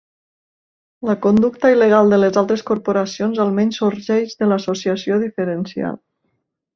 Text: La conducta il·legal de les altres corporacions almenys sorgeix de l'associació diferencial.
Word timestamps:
La 1.09 1.15
conducta 1.25 1.69
il·legal 1.73 2.09
de 2.15 2.19
les 2.23 2.39
altres 2.43 2.63
corporacions 2.71 3.41
almenys 3.47 3.77
sorgeix 3.81 4.33
de 4.43 4.49
l'associació 4.51 5.21
diferencial. 5.29 6.01